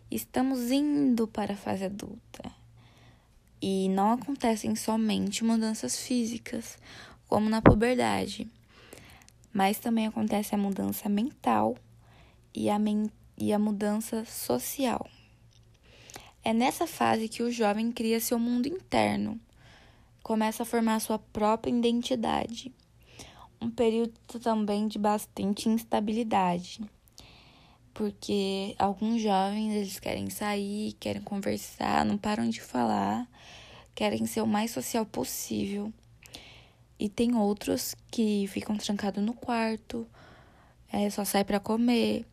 [0.09, 2.51] estamos indo para a fase adulta.
[3.61, 6.77] E não acontecem somente mudanças físicas,
[7.27, 8.49] como na puberdade
[9.57, 11.75] mas também acontece a mudança mental
[12.53, 15.09] e a, men e a mudança social.
[16.43, 19.41] É nessa fase que o jovem cria seu mundo interno,
[20.27, 22.73] começa a formar sua própria identidade.
[23.61, 24.11] Um período
[24.41, 26.81] também de bastante instabilidade,
[27.93, 33.25] porque alguns jovens eles querem sair, querem conversar, não param de falar,
[33.95, 35.93] querem ser o mais social possível
[36.99, 40.05] e tem outros que ficam trancados no quarto,
[40.91, 42.25] é, só sai para comer,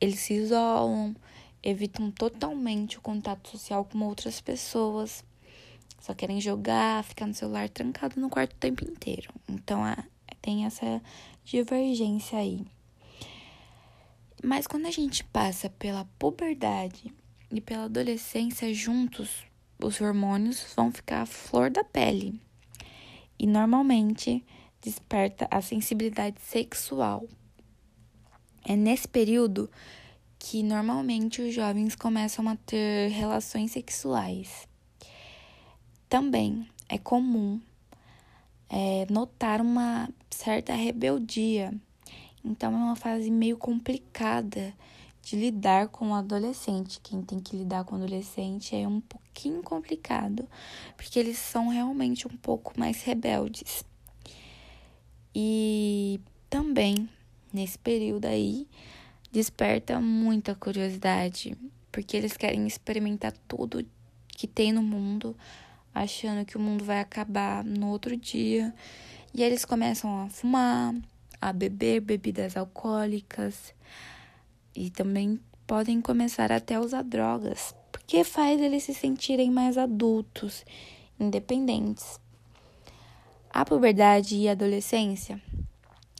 [0.00, 1.16] eles se isolam,
[1.64, 5.24] evitam totalmente o contato social com outras pessoas,
[6.04, 9.32] só querem jogar, ficar no celular trancado no quarto o tempo inteiro.
[9.48, 9.96] Então é,
[10.42, 11.00] tem essa
[11.42, 12.62] divergência aí.
[14.42, 17.10] Mas quando a gente passa pela puberdade
[17.50, 19.46] e pela adolescência juntos,
[19.82, 22.38] os hormônios vão ficar à flor da pele
[23.38, 24.44] e normalmente
[24.82, 27.26] desperta a sensibilidade sexual.
[28.62, 29.70] É nesse período
[30.38, 34.68] que normalmente os jovens começam a ter relações sexuais.
[36.08, 37.60] Também é comum
[38.68, 41.72] é, notar uma certa rebeldia.
[42.44, 44.74] Então é uma fase meio complicada
[45.22, 47.00] de lidar com o adolescente.
[47.02, 50.46] Quem tem que lidar com o adolescente é um pouquinho complicado,
[50.96, 53.84] porque eles são realmente um pouco mais rebeldes.
[55.34, 57.08] E também,
[57.52, 58.68] nesse período aí,
[59.32, 61.56] desperta muita curiosidade,
[61.90, 63.84] porque eles querem experimentar tudo
[64.28, 65.36] que tem no mundo,
[65.94, 68.74] achando que o mundo vai acabar no outro dia.
[69.32, 70.94] E eles começam a fumar,
[71.40, 73.74] a beber bebidas alcoólicas,
[74.74, 80.64] e também podem começar até a usar drogas, porque faz eles se sentirem mais adultos,
[81.18, 82.18] independentes.
[83.50, 85.40] A puberdade e a adolescência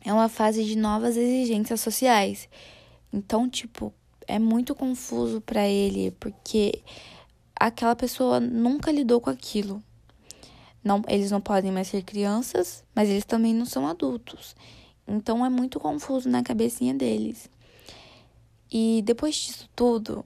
[0.04, 2.48] é uma fase de novas exigências sociais.
[3.12, 3.92] Então, tipo,
[4.26, 6.82] é muito confuso para ele, porque
[7.58, 9.82] aquela pessoa nunca lidou com aquilo.
[10.82, 14.54] Não, eles não podem mais ser crianças, mas eles também não são adultos.
[15.06, 17.48] Então é muito confuso na cabecinha deles.
[18.70, 20.24] E depois disso tudo,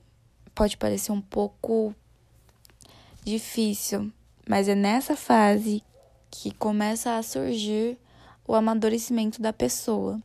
[0.55, 1.95] pode parecer um pouco
[3.25, 4.11] difícil,
[4.49, 5.83] mas é nessa fase
[6.31, 7.99] que começa a surgir
[8.47, 10.21] o amadurecimento da pessoa.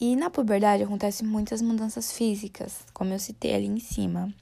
[0.00, 4.32] E na puberdade acontecem muitas mudanças físicas, como eu citei ali em cima.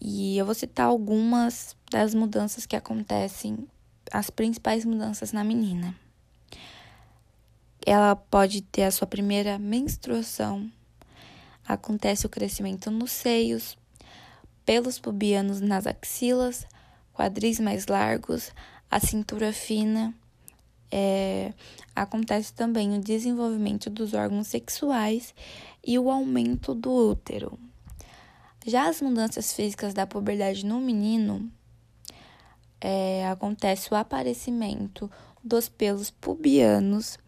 [0.00, 3.68] E eu vou citar algumas das mudanças que acontecem,
[4.10, 5.94] as principais mudanças na menina.
[7.84, 10.70] Ela pode ter a sua primeira menstruação,
[11.66, 13.76] acontece o crescimento nos seios,
[14.64, 16.66] pelos pubianos nas axilas,
[17.12, 18.52] quadris mais largos,
[18.90, 20.14] a cintura fina
[20.90, 21.52] é,
[21.94, 25.34] acontece também o desenvolvimento dos órgãos sexuais
[25.86, 27.58] e o aumento do útero.
[28.66, 31.50] Já as mudanças físicas da puberdade no menino,
[32.80, 35.10] é, acontece o aparecimento
[35.42, 37.18] dos pelos pubianos,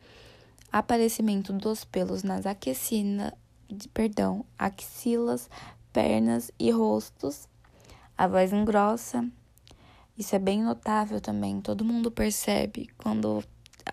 [0.71, 3.33] aparecimento dos pelos nas aquecinas,
[3.95, 5.49] perdão, axilas,
[5.91, 7.49] pernas e rostos,
[8.17, 9.27] a voz engrossa.
[10.17, 13.43] Isso é bem notável também, todo mundo percebe quando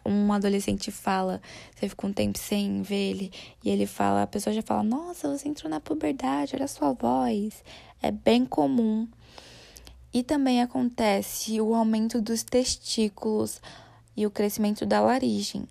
[0.05, 1.41] um adolescente fala,
[1.75, 3.31] você fica um tempo sem ver ele,
[3.63, 6.93] e ele fala, a pessoa já fala, nossa, você entrou na puberdade, olha a sua
[6.93, 7.63] voz.
[8.01, 9.07] É bem comum.
[10.13, 13.61] E também acontece o aumento dos testículos
[14.15, 15.63] e o crescimento da laringe.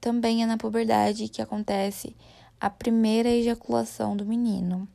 [0.00, 2.16] Também é na puberdade que acontece
[2.60, 4.88] a primeira ejaculação do menino.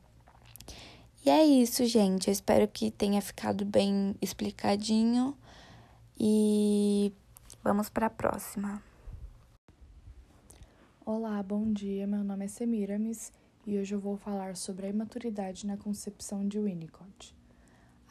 [1.24, 2.28] E é isso, gente.
[2.28, 5.36] Eu espero que tenha ficado bem explicadinho.
[6.18, 7.12] E
[7.62, 8.82] Vamos para a próxima.
[11.04, 12.06] Olá, bom dia.
[12.06, 13.32] Meu nome é Semiramis
[13.66, 17.36] e hoje eu vou falar sobre a imaturidade na concepção de Winnicott.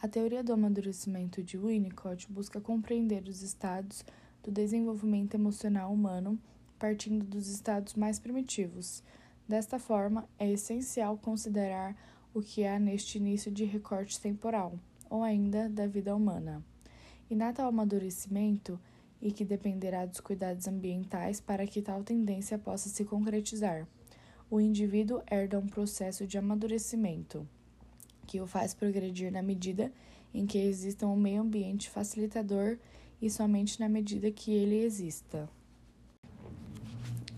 [0.00, 4.04] A teoria do amadurecimento de Winnicott busca compreender os estados
[4.42, 6.38] do desenvolvimento emocional humano
[6.80, 9.04] partindo dos estados mais primitivos.
[9.46, 11.94] Desta forma, é essencial considerar
[12.32, 14.78] o que há neste início de recorte temporal,
[15.10, 16.64] ou ainda da vida humana.
[17.28, 18.80] E na tal amadurecimento,
[19.20, 23.86] e que dependerá dos cuidados ambientais para que tal tendência possa se concretizar.
[24.50, 27.46] O indivíduo herda um processo de amadurecimento,
[28.26, 29.92] que o faz progredir na medida
[30.32, 32.78] em que exista um meio ambiente facilitador
[33.20, 35.48] e somente na medida que ele exista.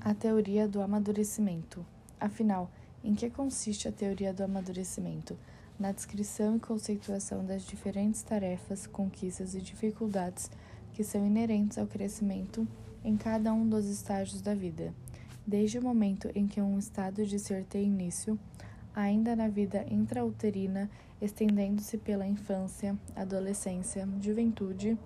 [0.01, 1.85] A teoria do amadurecimento.
[2.19, 2.71] Afinal,
[3.03, 5.37] em que consiste a teoria do amadurecimento?
[5.79, 10.51] Na descrição e conceituação das diferentes tarefas, conquistas e dificuldades
[10.93, 12.67] que são inerentes ao crescimento
[13.05, 14.95] em cada um dos estágios da vida,
[15.47, 18.39] desde o momento em que um estado de ser tem início,
[18.95, 20.91] ainda na vida intrauterina,
[21.21, 24.99] estendendo-se pela infância, adolescência, juventude,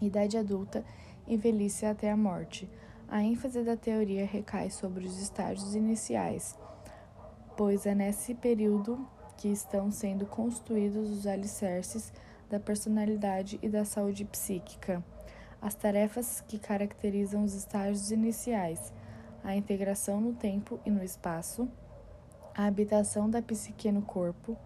[0.00, 0.84] idade adulta
[1.26, 2.68] e velhice até a morte.
[3.08, 6.58] A ênfase da teoria recai sobre os estágios iniciais,
[7.56, 9.06] pois é nesse período
[9.36, 12.12] que estão sendo construídos os alicerces
[12.48, 15.02] da personalidade e da saúde psíquica.
[15.60, 18.92] As tarefas que caracterizam os estágios iniciais:
[19.42, 21.68] a integração no tempo e no espaço,
[22.54, 24.56] a habitação da psique no corpo,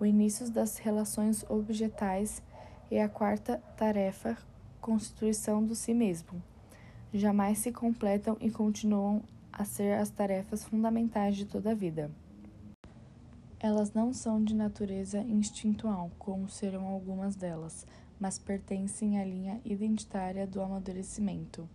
[0.00, 2.42] o início das relações objetais
[2.90, 4.36] e a quarta tarefa,
[4.80, 6.42] constituição do si mesmo.
[7.12, 9.22] Jamais se completam e continuam
[9.52, 12.10] a ser as tarefas fundamentais de toda a vida.
[13.60, 17.84] Elas não são de natureza instintual, como serão algumas delas,
[18.20, 21.68] mas pertencem à linha identitária do amadurecimento.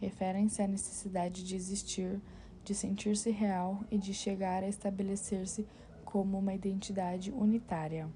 [0.00, 2.18] Referem-se à necessidade de existir,
[2.64, 5.66] de sentir-se real e de chegar a estabelecer-se
[6.02, 8.08] como uma identidade unitária.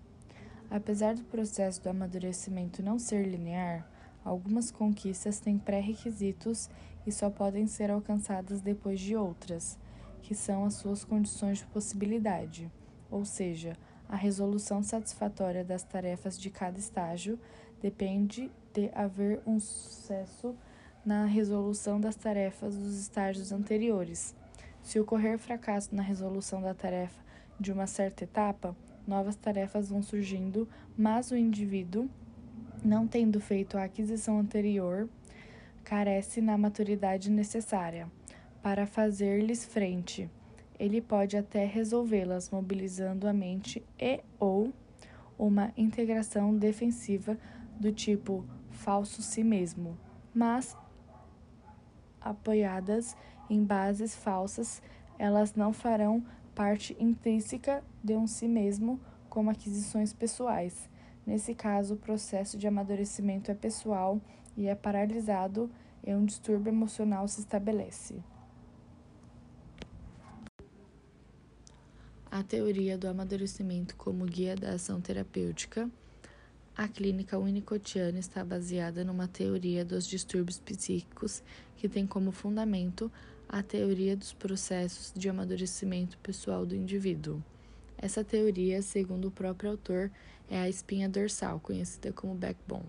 [0.71, 3.87] Apesar do processo do amadurecimento não ser linear,
[4.25, 6.71] algumas conquistas têm pré-requisitos
[7.07, 9.79] e só podem ser alcançadas depois de outras,
[10.23, 12.73] que são as suas condições de possibilidade
[13.13, 13.77] ou seja,
[14.09, 17.39] a resolução satisfatória das tarefas de cada estágio
[17.81, 20.57] depende de haver um sucesso
[21.05, 24.35] na resolução das tarefas dos estágios anteriores.
[24.83, 27.21] Se ocorrer fracasso na resolução da tarefa
[27.61, 28.75] de uma certa etapa,
[29.07, 32.09] novas tarefas vão surgindo, mas o indivíduo,
[32.83, 35.09] não tendo feito a aquisição anterior,
[35.85, 38.11] carece na maturidade necessária
[38.63, 40.31] para fazer-lhes frente
[40.83, 44.73] ele pode até resolvê-las mobilizando a mente e ou
[45.39, 47.39] uma integração defensiva
[47.79, 49.97] do tipo falso si mesmo,
[50.35, 50.77] mas
[52.21, 53.17] apoiadas
[53.49, 54.83] em bases falsas,
[55.17, 56.21] elas não farão
[56.53, 60.91] parte intrínseca de um si mesmo como aquisições pessoais.
[61.25, 64.21] Nesse caso, o processo de amadurecimento é pessoal
[64.57, 65.71] e é paralisado
[66.05, 68.32] e um distúrbio emocional se estabelece.
[72.33, 75.87] A teoria do amadurecimento como guia da ação terapêutica,
[76.75, 81.43] a clínica winnicottiana está baseada numa teoria dos distúrbios psíquicos
[81.77, 83.13] que tem como fundamento
[83.47, 87.45] a teoria dos processos de amadurecimento pessoal do indivíduo.
[87.99, 90.11] Essa teoria, segundo o próprio autor,
[90.49, 92.89] é a espinha dorsal, conhecida como backbone,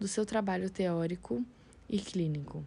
[0.00, 1.46] do seu trabalho teórico
[1.88, 2.66] e clínico.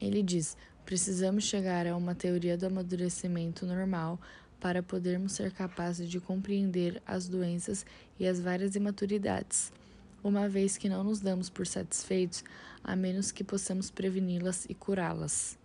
[0.00, 4.20] Ele diz: precisamos chegar a uma teoria do amadurecimento normal
[4.60, 7.86] para podermos ser capazes de compreender as doenças
[8.18, 9.72] e as várias imaturidades,
[10.22, 12.44] uma vez que não nos damos por satisfeitos
[12.82, 15.58] a menos que possamos preveni-las e curá-las.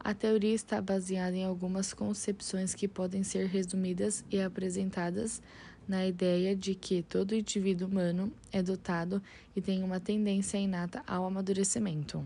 [0.00, 5.40] A teoria está baseada em algumas concepções que podem ser resumidas e apresentadas
[5.88, 9.22] na ideia de que todo indivíduo humano é dotado
[9.54, 12.22] e tem uma tendência inata ao amadurecimento.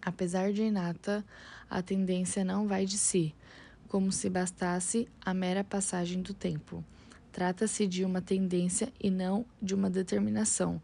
[0.00, 1.24] Apesar de inata,
[1.70, 3.34] a tendência não vai de si,
[3.94, 6.84] como se bastasse a mera passagem do tempo.
[7.30, 10.82] Trata-se de uma tendência e não de uma determinação.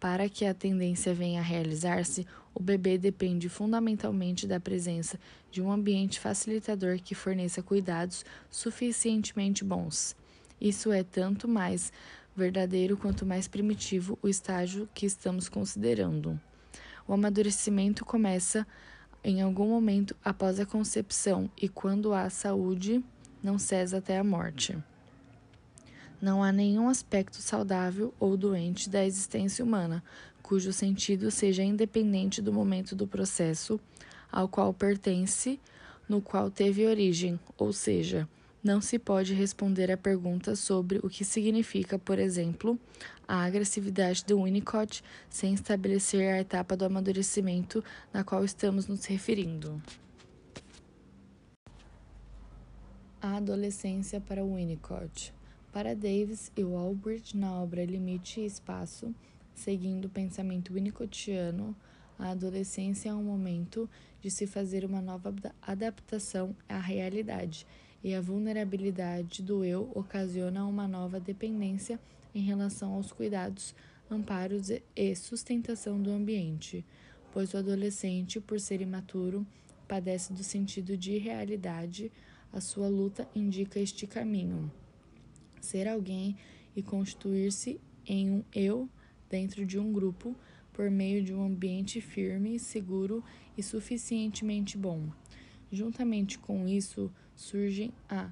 [0.00, 5.20] Para que a tendência venha a realizar-se, o bebê depende fundamentalmente da presença
[5.52, 10.16] de um ambiente facilitador que forneça cuidados suficientemente bons.
[10.60, 11.92] Isso é tanto mais
[12.34, 16.40] verdadeiro quanto mais primitivo o estágio que estamos considerando.
[17.06, 18.66] O amadurecimento começa
[19.22, 23.04] em algum momento após a concepção e quando há saúde,
[23.42, 24.76] não cessa até a morte.
[26.20, 30.02] Não há nenhum aspecto saudável ou doente da existência humana
[30.42, 33.78] cujo sentido seja independente do momento do processo
[34.32, 35.60] ao qual pertence,
[36.08, 38.26] no qual teve origem, ou seja,
[38.64, 42.78] não se pode responder a perguntas sobre o que significa, por exemplo,
[43.28, 49.80] a agressividade do Winnicott sem estabelecer a etapa do amadurecimento na qual estamos nos referindo.
[53.20, 55.32] A adolescência para Winnicott.
[55.70, 59.14] Para Davis e Walbridge, na obra Limite e Espaço,
[59.58, 61.74] Seguindo o pensamento winnicottiano,
[62.16, 63.90] a adolescência é um momento
[64.22, 67.66] de se fazer uma nova adaptação à realidade,
[68.02, 71.98] e a vulnerabilidade do eu ocasiona uma nova dependência
[72.34, 73.74] em relação aos cuidados,
[74.10, 76.84] amparos e sustentação do ambiente,
[77.32, 79.46] pois o adolescente, por ser imaturo,
[79.86, 82.10] padece do sentido de realidade,
[82.52, 84.70] a sua luta indica este caminho.
[85.60, 86.36] Ser alguém
[86.74, 88.88] e constituir-se em um eu
[89.28, 90.34] dentro de um grupo
[90.72, 93.22] por meio de um ambiente firme, seguro
[93.56, 95.10] e suficientemente bom.
[95.70, 98.30] Juntamente com isso surgem a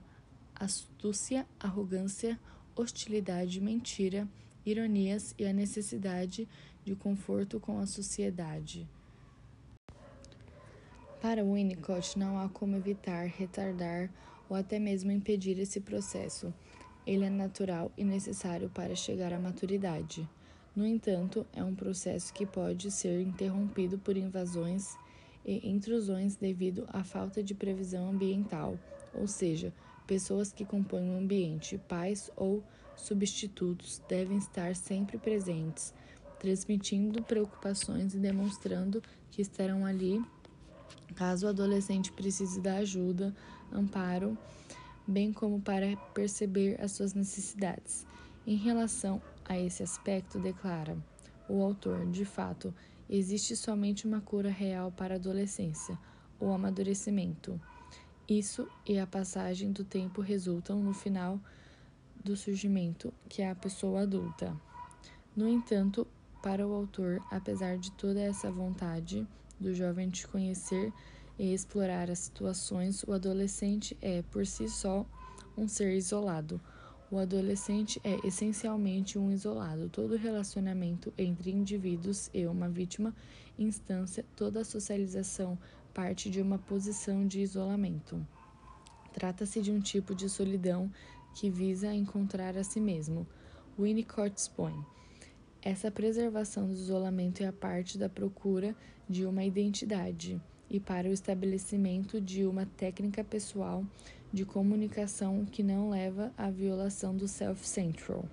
[0.55, 2.39] astúcia, arrogância,
[2.77, 4.29] hostilidade, mentira,
[4.65, 6.49] ironias e a necessidade
[6.85, 8.87] de conforto com a sociedade.
[11.21, 14.11] Para Winnicott, não há como evitar, retardar
[14.49, 16.53] ou até mesmo impedir esse processo.
[17.07, 20.29] Ele é natural e necessário para chegar à maturidade.
[20.75, 24.95] No entanto, é um processo que pode ser interrompido por invasões
[25.45, 28.79] e intrusões devido à falta de previsão ambiental,
[29.15, 29.73] ou seja,
[30.07, 32.63] pessoas que compõem o ambiente, pais ou
[32.97, 35.93] substitutos, devem estar sempre presentes,
[36.39, 40.23] transmitindo preocupações e demonstrando que estarão ali
[41.15, 43.35] caso o adolescente precise da ajuda,
[43.73, 44.37] amparo,
[45.07, 48.07] bem como para perceber as suas necessidades.
[48.47, 50.97] Em relação a esse aspecto, declara
[51.49, 52.75] o autor: de fato,
[53.09, 55.99] existe somente uma cura real para a adolescência,
[56.41, 57.61] o amadurecimento.
[58.29, 61.41] Isso e a passagem do tempo resultam no final
[62.25, 64.55] do surgimento, que é a pessoa adulta.
[65.37, 66.07] No entanto,
[66.43, 69.27] para o autor, apesar de toda essa vontade
[69.61, 70.93] do jovem de conhecer
[71.39, 75.07] e explorar as situações, o adolescente é, por si só,
[75.57, 76.61] um ser isolado
[77.09, 79.89] o adolescente é essencialmente um isolado.
[79.89, 83.15] Todo relacionamento entre indivíduos e uma vítima,
[83.57, 85.57] instância, toda a socialização
[85.97, 88.23] parte de uma posição de isolamento.
[89.15, 90.93] Trata-se de um tipo de solidão
[91.35, 93.27] que visa encontrar a si mesmo.
[93.79, 94.75] Winnicott expõe.
[95.63, 98.77] Essa preservação do isolamento é a parte da procura
[99.09, 100.39] de uma identidade
[100.69, 103.83] e para o estabelecimento de uma técnica pessoal
[104.31, 108.29] de comunicação que não leva à violação do self-central.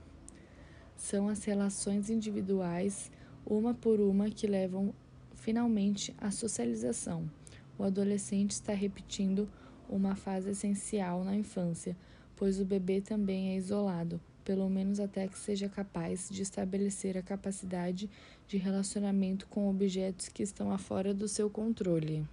[0.98, 3.10] São as relações individuais,
[3.46, 4.94] uma por uma, que levam
[5.34, 7.30] finalmente à socialização.
[7.78, 9.50] O adolescente está repetindo
[9.90, 11.96] uma fase essencial na infância,
[12.36, 17.22] pois o bebê também é isolado, pelo menos até que seja capaz de estabelecer a
[17.22, 18.10] capacidade
[18.48, 22.26] de relacionamento com objetos que estão afora do seu controle.